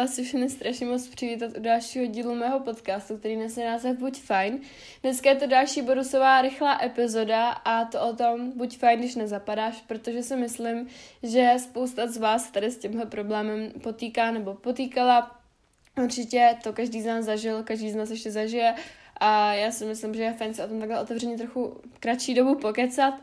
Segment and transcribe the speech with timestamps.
[0.00, 4.60] vás všechny strašně moc přivítat u dalšího dílu mého podcastu, který nese název Buď fajn.
[5.02, 9.84] Dneska je to další bonusová rychlá epizoda a to o tom Buď fajn, když nezapadáš,
[9.86, 10.88] protože si myslím,
[11.22, 15.36] že spousta z vás tady s tímhle problémem potýká nebo potýkala.
[16.02, 18.74] Určitě to každý z nás zažil, každý z nás ještě zažije
[19.20, 22.54] a já si myslím, že je fajn se o tom takhle otevřeně trochu kratší dobu
[22.54, 23.14] pokecat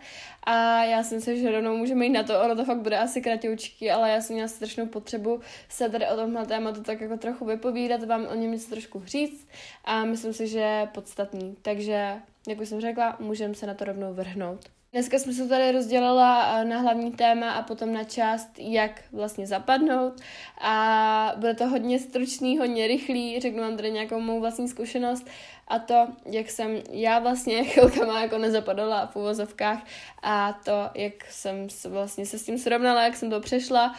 [0.43, 3.21] a já si myslím, že rovnou můžeme jít na to, ono to fakt bude asi
[3.21, 7.45] kratoučky, ale já jsem měla strašnou potřebu se tady o tomhle tématu tak jako trochu
[7.45, 9.47] vypovídat, vám o něm něco trošku říct
[9.85, 11.55] a myslím si, že je podstatný.
[11.61, 12.13] Takže,
[12.47, 14.59] jak už jsem řekla, můžeme se na to rovnou vrhnout.
[14.91, 20.21] Dneska jsme se tady rozdělila na hlavní téma a potom na část, jak vlastně zapadnout.
[20.61, 25.27] A bude to hodně stručný, hodně rychlý, řeknu vám tady nějakou mou vlastní zkušenost
[25.67, 29.79] a to, jak jsem já vlastně chvilkama jako nezapadala v uvozovkách
[30.23, 33.95] a to, jak jsem se vlastně se s tím srovnala, jak jsem to přešla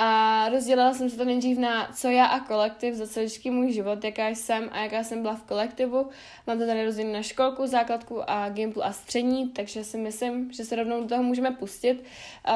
[0.00, 4.04] a rozdělila jsem se to nejdřív na co já a kolektiv za celý můj život,
[4.04, 6.08] jaká jsem a jaká jsem byla v kolektivu.
[6.46, 10.64] Mám to tady rozdělené na školku, základku a Gimplu a střední, takže si myslím, že
[10.64, 12.04] se rovnou do toho můžeme pustit.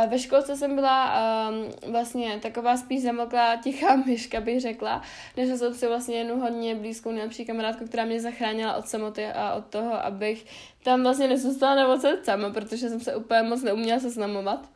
[0.08, 1.14] Ve školce jsem byla
[1.50, 5.02] um, vlastně taková spíš zamlklá, tichá myška, bych řekla.
[5.36, 9.55] Našla jsem si vlastně jednu hodně blízkou nejlepší kamarádku, která mě zachránila od samoty a
[9.55, 10.47] od toho, abych
[10.84, 14.69] tam vlastně nezůstala nebo sama, protože jsem se úplně moc neuměla seznamovat.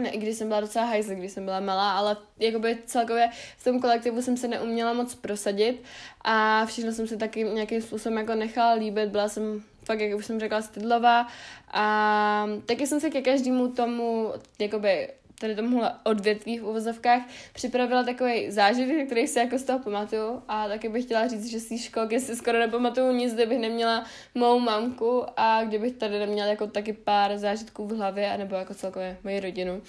[0.00, 3.64] Ne, i když jsem byla docela hajzl, když jsem byla malá, ale jakoby celkově v
[3.64, 5.82] tom kolektivu jsem se neuměla moc prosadit
[6.20, 10.26] a všechno jsem si taky nějakým způsobem jako nechala líbit, byla jsem fakt, jak už
[10.26, 11.26] jsem řekla, stydlová
[11.72, 15.08] a taky jsem se ke každému tomu jakoby
[15.40, 20.42] tady tomuhle odvětví v uvozovkách připravila takový zážitek, který si jako z toho pamatuju.
[20.48, 24.58] A taky bych chtěla říct, že té školky si skoro nepamatuju nic, kdybych neměla mou
[24.58, 29.40] mamku a kdybych tady neměla jako taky pár zážitků v hlavě, nebo jako celkově moji
[29.40, 29.82] rodinu,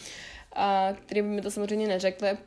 [0.56, 2.38] a který by mi to samozřejmě neřekli,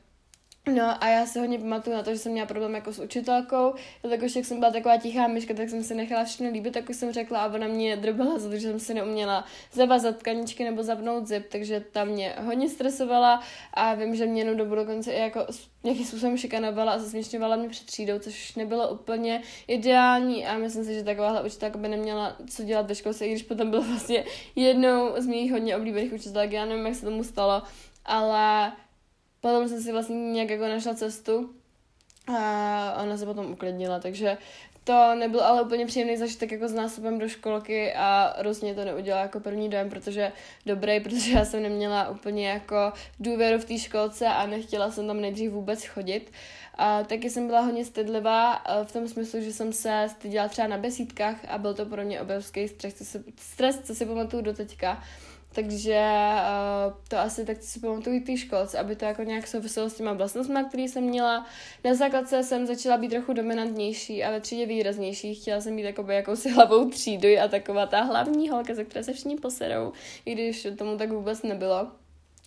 [0.67, 3.75] No a já se hodně pamatuju na to, že jsem měla problém jako s učitelkou,
[4.03, 7.13] jelikož jak jsem byla taková tichá myška, tak jsem se nechala všechno líbit, tak jsem
[7.13, 11.27] řekla a ona mě drbala za to, že jsem si neuměla zavazat tkaničky nebo zapnout
[11.27, 13.43] zip, takže ta mě hodně stresovala
[13.75, 15.47] a vím, že mě do dokonce i jako
[15.85, 20.95] nějakým způsobem šikanovala a zasměšňovala mě před třídou, což nebylo úplně ideální a myslím si,
[20.95, 24.25] že takováhle učitelka by neměla co dělat ve školce, i když potom byla vlastně
[24.57, 27.63] jednou z mých hodně oblíbených učitelek, já nevím, jak se tomu stalo,
[28.05, 28.73] ale
[29.41, 31.51] potom jsem si vlastně nějak jako našla cestu
[32.39, 34.39] a ona se potom uklidnila, takže
[34.85, 39.23] to nebyl ale úplně příjemný zažitek jako s násobem do školky a rozně to neudělala
[39.23, 40.33] jako první dojem, protože
[40.67, 45.21] dobrý, protože já jsem neměla úplně jako důvěru v té školce a nechtěla jsem tam
[45.21, 46.33] nejdřív vůbec chodit.
[46.75, 50.79] A taky jsem byla hodně stydlivá v tom smyslu, že jsem se styděla třeba na
[50.79, 54.53] besídkách a byl to pro mě obrovský stres, co si, stres, co si pamatuju do
[54.55, 55.03] teďka.
[55.55, 59.95] Takže uh, to asi tak si pamatuju té školce, aby to jako nějak souviselo s
[59.95, 61.47] těma vlastnostmi, které jsem měla.
[61.85, 65.35] Na základce jsem začala být trochu dominantnější a ve třídě výraznější.
[65.35, 69.13] Chtěla jsem být jakoby jakousi hlavou třídy a taková ta hlavní holka, ze které se
[69.13, 69.93] všichni poserou,
[70.25, 71.89] i když tomu tak vůbec nebylo.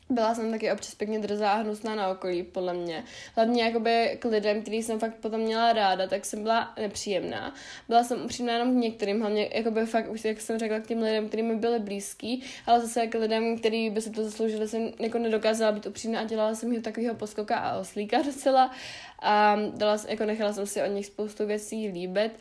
[0.09, 3.03] Byla jsem taky občas pěkně drzá a hnusná na okolí, podle mě.
[3.35, 7.53] Hlavně jakoby k lidem, který jsem fakt potom měla ráda, tak jsem byla nepříjemná.
[7.87, 11.01] Byla jsem upřímná jenom k některým, hlavně jakoby fakt, už jak jsem řekla, k těm
[11.01, 14.91] lidem, kterým mi byli blízký, ale zase k lidem, kteří by si to zasloužili, jsem
[14.99, 18.71] jako nedokázala být upřímná a dělala jsem jim takového poskoka a oslíka docela
[19.21, 22.31] a dala, jako nechala jsem si od nich spoustu věcí líbit.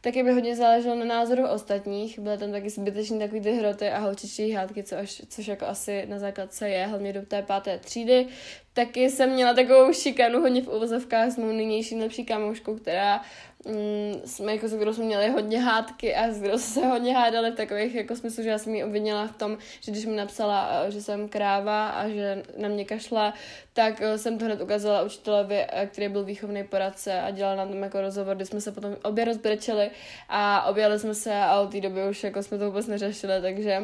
[0.00, 3.98] Taky by hodně záleželo na názoru ostatních, byly tam taky zbytečné takové ty hroty a
[3.98, 8.26] holčičí hádky, což, což jako asi na základce je, hlavně do té páté třídy.
[8.74, 13.22] Taky jsem měla takovou šikanu hodně v uvozovkách s mou nynější nejlepší kamouškou, která
[13.66, 17.50] mm, jsme jako s kterou jsme měli hodně hádky a s kterou se hodně hádali
[17.50, 20.90] v takových jako smyslu, že já jsem ji obvinila v tom, že když mi napsala,
[20.90, 23.34] že jsem kráva a že na mě kašla,
[23.72, 27.66] tak eh, jsem to hned ukázala učitelovi, eh, který byl výchovný poradce a dělal na
[27.66, 29.90] tom jako rozhovor, kdy jsme se potom obě rozbrečeli
[30.28, 33.82] a objali jsme se a od té doby už jako jsme to vůbec neřešili, takže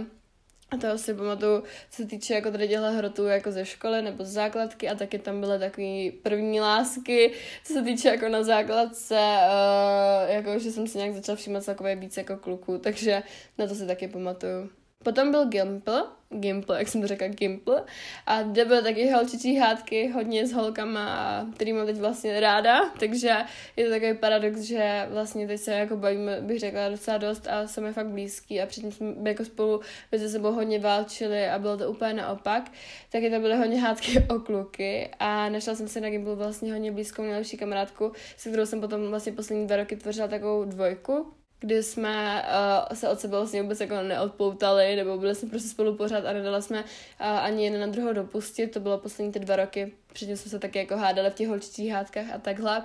[0.71, 4.25] a to si pamatuju, co se týče jako tady dělat hrotů jako ze školy nebo
[4.25, 7.33] z základky a taky tam byly takové první lásky,
[7.65, 11.97] co se týče jako na základce, uh, jako že jsem si nějak začala všímat celkově
[11.97, 13.23] víc jako kluků, takže
[13.59, 14.71] na to si taky pamatuju.
[15.09, 17.85] Potom byl Gimple, Gimple, jak jsem to řekla, Gimple.
[18.27, 23.37] A kde byly taky holčičí hádky, hodně s holkama, který mám teď vlastně ráda, takže
[23.77, 27.67] je to takový paradox, že vlastně teď se jako bavíme, bych řekla, docela dost a
[27.67, 29.81] jsme fakt blízký a předtím jsme jako spolu
[30.13, 32.71] mezi sebou hodně válčili a bylo to úplně naopak.
[33.13, 36.93] Taky to byly hodně hádky o kluky a našla jsem si na Gimple vlastně hodně
[36.93, 41.83] blízkou nejlepší kamarádku, se kterou jsem potom vlastně poslední dva roky tvořila takovou dvojku kdy
[41.83, 42.45] jsme
[42.91, 46.33] uh, se od sebe vlastně vůbec jako neodpoutali, nebo byli jsme prostě spolu pořád a
[46.33, 46.87] nedala jsme uh,
[47.21, 48.73] ani jeden na druhou dopustit.
[48.73, 49.93] To bylo poslední ty dva roky.
[50.13, 52.83] Předtím jsme se taky jako hádali v těch holčičích hádkách a takhle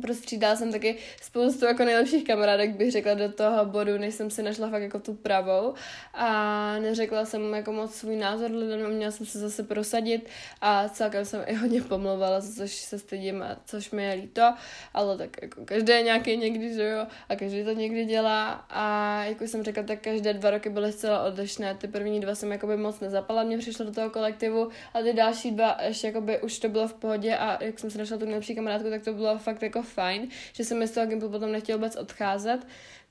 [0.00, 4.42] prostřídala jsem taky spoustu jako nejlepších kamarádek, bych řekla, do toho bodu, než jsem si
[4.42, 5.74] našla fakt jako tu pravou.
[6.14, 10.28] A neřekla jsem jako moc svůj názor lidem, měla jsem se zase prosadit
[10.60, 14.54] a celkem jsem i hodně pomluvala, za což se stydím a což mi je líto,
[14.94, 18.50] ale tak jako každý je nějaký někdy, že jo, a každý to někdy dělá.
[18.70, 22.52] A jako jsem řekla, tak každé dva roky byly zcela odlišné, ty první dva jsem
[22.52, 26.58] jakoby moc nezapala, mě přišlo do toho kolektivu a ty další dva ještě jakoby už
[26.58, 29.38] to bylo v pohodě a jak jsem se našla tu nejlepší kamarádku, tak to bylo
[29.38, 32.60] fakt jako fajn, že jsem z toho Gimplu potom nechtěl vůbec odcházet.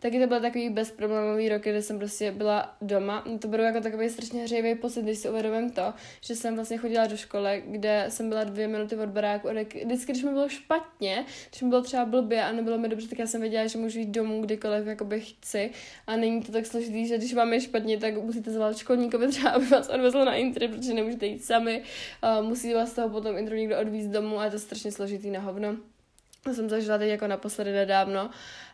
[0.01, 3.25] Taky to byl takový bezproblémový rok, kdy jsem prostě byla doma.
[3.39, 7.07] To bylo jako takový strašně hřejivý pocit, když si uvědomím to, že jsem vlastně chodila
[7.07, 9.53] do školy, kde jsem byla dvě minuty od baráku a
[9.85, 13.19] vždycky, když mi bylo špatně, když mi bylo třeba blbě a nebylo mi dobře, tak
[13.19, 15.71] já jsem věděla, že můžu jít domů kdykoliv jakoby chci.
[16.07, 19.49] A není to tak složitý, že když vám je špatně, tak musíte zvolat školníkovi třeba,
[19.49, 21.83] aby vás odvezl na intry, protože nemůžete jít sami.
[22.39, 25.39] Uh, musí vás toho potom intro někdo odvízt domů a je to strašně složitý na
[25.39, 25.75] hovno.
[26.44, 28.30] To jsem zažila teď jako naposledy nedávno.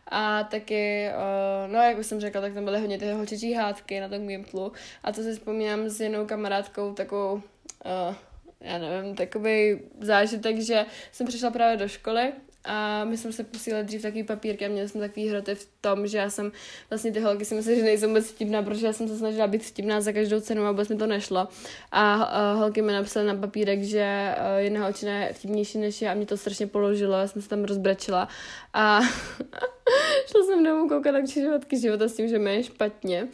[0.07, 3.99] A taky, uh, no jak už jsem řekla, tak tam byly hodně ty holčičí hádky
[3.99, 4.71] na tom Gimplu.
[5.03, 8.15] A to si vzpomínám s jednou kamarádkou takovou, uh,
[8.61, 12.33] já nevím, takový zážitek, že jsem přišla právě do školy
[12.65, 16.07] a my jsme se posílali dřív takový papírky a měli jsme takový hroty v tom,
[16.07, 16.51] že já jsem
[16.89, 19.63] vlastně ty holky si myslím, že nejsou vůbec vtipná, protože já jsem se snažila být
[19.63, 21.47] vtipná za každou cenu a vůbec mi to nešlo.
[21.91, 26.15] A holky mi napsaly na papírek, že uh, jedna holčina je vtipnější než já a
[26.15, 28.27] mě to strašně položilo, já jsem se tam rozbrečila
[28.73, 29.01] a
[30.27, 33.27] šla jsem domů koukat na křižovatky života s tím, že mi je špatně.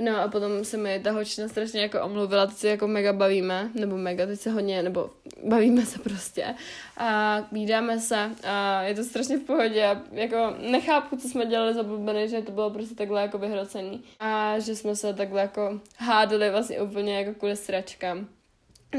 [0.00, 3.70] No a potom se mi ta holčina strašně jako omluvila, teď se jako mega bavíme,
[3.74, 5.10] nebo mega, teď se hodně, nebo
[5.44, 6.54] bavíme se prostě.
[6.96, 11.74] A vídáme se a je to strašně v pohodě a jako nechápu, co jsme dělali
[11.74, 14.04] za blbeny, že to bylo prostě takhle jako vyhrocený.
[14.20, 18.28] A že jsme se takhle jako hádali vlastně úplně jako kvůli sračkám.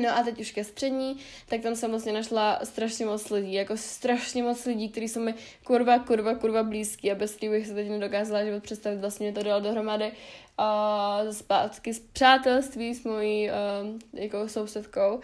[0.01, 1.17] No a teď už ke střední,
[1.49, 5.33] tak tam jsem vlastně našla strašně moc lidí, jako strašně moc lidí, kteří jsou mi
[5.63, 9.43] kurva, kurva, kurva blízký a bez kterých bych se teď nedokázala život představit, vlastně to
[9.43, 10.11] dalo dohromady
[10.57, 13.53] a zpátky z přátelství s mojí uh,
[14.13, 15.19] jako sousedkou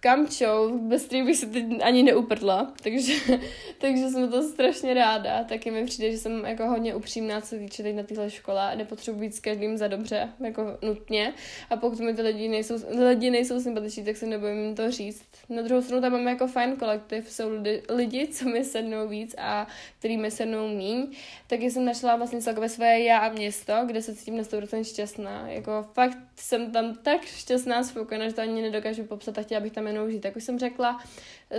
[0.00, 3.12] Kamčou, bez který bych se teď ani neuprdla, takže,
[3.78, 5.44] takže jsem to strašně ráda.
[5.44, 9.20] Taky mi přijde, že jsem jako hodně upřímná, co týče teď na téhle škole nepotřebuji
[9.20, 11.34] být s každým za dobře, jako nutně.
[11.70, 12.74] A pokud mi ty lidi nejsou,
[13.08, 15.24] lidi nejsou sympatiční, tak se nebojím to říct.
[15.48, 19.34] Na druhou stranu tam máme jako fajn kolektiv, jsou lidi, lidi co mi sednou víc
[19.38, 19.66] a
[19.98, 21.06] který mi sednou míň.
[21.46, 25.48] Taky jsem našla vlastně celkově své já a město, kde se cítím na 100% šťastná.
[25.48, 29.72] Jako fakt jsem tam tak šťastná, spokojená, že to ani nedokážu popsat a chtěla bych
[29.72, 30.24] tam jenom žít.
[30.24, 31.00] Jak už jsem řekla,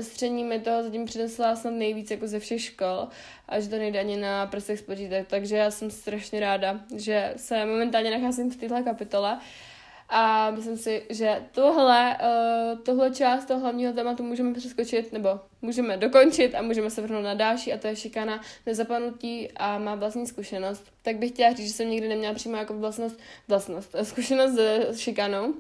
[0.02, 3.08] střední mi toho zatím přinesla snad nejvíc jako ze všech škol
[3.48, 5.28] a že to nejde ani na prsech spočítat.
[5.28, 9.40] Takže já jsem strašně ráda, že se momentálně nacházím v této kapitole
[10.14, 15.30] a myslím si, že tohle, uh, tohle část toho hlavního tématu můžeme přeskočit, nebo
[15.62, 19.96] můžeme dokončit a můžeme se vrhnout na další a to je šikana nezapadnutí a má
[19.96, 20.84] vlastní zkušenost.
[21.02, 24.58] Tak bych chtěla říct, že jsem nikdy neměla přímo jako vlastnost, vlastnost, zkušenost
[24.90, 25.54] s šikanou,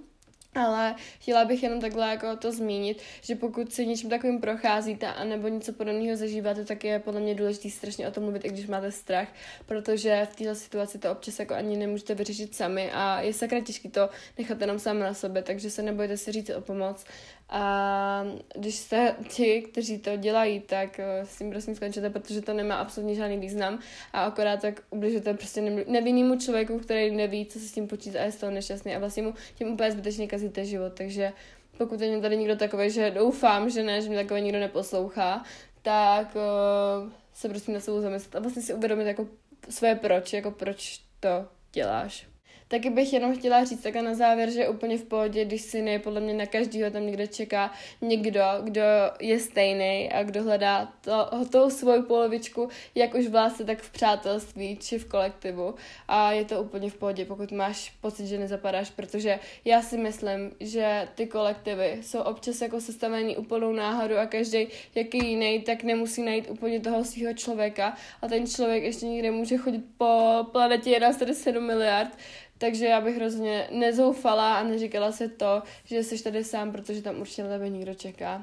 [0.56, 5.24] ale chtěla bych jenom takhle jako to zmínit, že pokud se něčím takovým procházíte a
[5.24, 8.68] nebo něco podobného zažíváte, tak je podle mě důležité strašně o tom mluvit, i když
[8.68, 9.27] máte strach,
[9.65, 13.89] protože v této situaci to občas jako ani nemůžete vyřešit sami a je sakra těžké
[13.89, 17.05] to nechat jenom sám na sobě, takže se nebojte si říct o pomoc
[17.51, 22.53] a když jste ti, kteří to dělají, tak eh, s tím prosím skončete, protože to
[22.53, 23.79] nemá absolutně žádný význam.
[24.13, 28.24] A akorát tak ubližujete prostě nevinnému člověku, který neví, co se s tím počít a
[28.24, 28.96] je z toho nešťastný.
[28.96, 31.34] A vlastně mu tím úplně zbytečně kazíte život, takže
[31.77, 35.43] pokud je tady někdo takový, že doufám, že ne, že mě takový nikdo neposlouchá,
[35.81, 39.27] tak uh, se prostě na sebou zamyslet a vlastně si uvědomit jako
[39.70, 42.31] své proč, jako proč to děláš.
[42.72, 45.82] Taky bych jenom chtěla říct takhle na závěr, že je úplně v pohodě, když si
[45.82, 48.82] ne, podle mě na každýho tam někde čeká někdo, kdo
[49.20, 53.92] je stejný a kdo hledá to, tou svou polovičku, jak už v lásce, tak v
[53.92, 55.75] přátelství či v kolektivu.
[56.08, 60.51] A je to úplně v pohodě, pokud máš pocit, že nezapadáš, protože já si myslím,
[60.60, 66.24] že ty kolektivy jsou občas jako sestavený úplnou náhodou a každý, jaký jiný, tak nemusí
[66.24, 71.60] najít úplně toho svého člověka a ten člověk ještě někde může chodit po planetě 1,7
[71.60, 72.18] miliard,
[72.62, 77.20] takže já bych hrozně nezoufala a neříkala se to, že jsi tady sám, protože tam
[77.20, 78.41] určitě na tebe někdo čeká.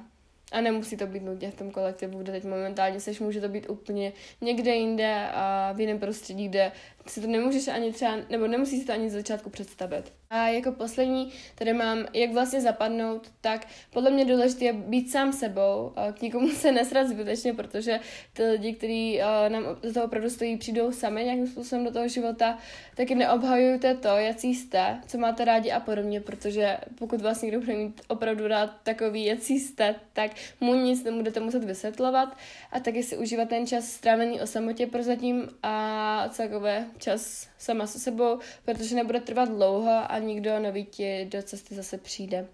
[0.52, 3.70] A nemusí to být nutně v tom kolektivu, kde teď momentálně seš, může to být
[3.70, 6.72] úplně někde jinde a v jiném prostředí, kde
[7.10, 10.12] si to nemůžeš ani třeba, nebo nemusíš si to ani z začátku představit.
[10.30, 15.32] A jako poslední tady mám, jak vlastně zapadnout, tak podle mě důležité je být sám
[15.32, 18.00] sebou, k nikomu se nesrat zbytečně, protože
[18.32, 22.58] ty lidi, kteří nám do toho opravdu stojí, přijdou sami nějakým způsobem do toho života,
[22.94, 27.76] taky neobhajujte to, jaký jste, co máte rádi a podobně, protože pokud vás někdo bude
[27.76, 32.36] mít opravdu rád takový, jaký jste, tak mu nic nebudete muset vysvětlovat
[32.72, 37.98] a taky si užívat ten čas strávený o samotě prozatím a celkově čas sama se
[37.98, 42.46] sebou, protože nebude trvat dlouho a nikdo nový ti do cesty zase přijde.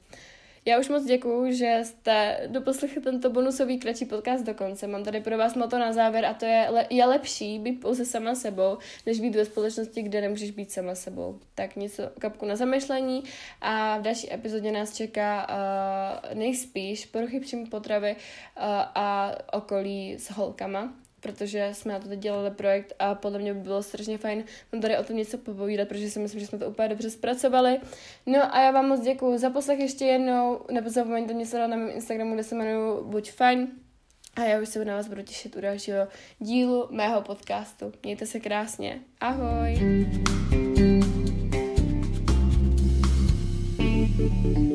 [0.66, 4.86] Já už moc děkuju, že jste doposlechli tento bonusový kratší podcast do konce.
[4.86, 8.04] Mám tady pro vás moto na závěr a to je, le, je lepší být pouze
[8.04, 11.38] sama sebou, než být ve společnosti, kde nemůžeš být sama sebou.
[11.54, 13.22] Tak něco kapku na zamyšlení
[13.60, 18.62] a v další epizodě nás čeká uh, nejspíš poruchy příjmu potravy uh,
[18.94, 23.61] a okolí s holkama protože jsme na to teď dělali projekt a podle mě by
[23.61, 26.69] bylo strašně fajn vám tady o tom něco popovídat, protože si myslím, že jsme to
[26.69, 27.78] úplně dobře zpracovali.
[28.26, 31.90] No a já vám moc děkuji za poslech ještě jednou, nezapomeňte mě sledovat na mém
[31.90, 33.69] Instagramu, kde se jmenuji Buď fajn.
[34.37, 37.93] A já už se na vás budu těšit u dalšího dílu mého podcastu.
[38.02, 39.00] Mějte se krásně.
[39.21, 39.78] Ahoj!
[44.16, 44.74] thank you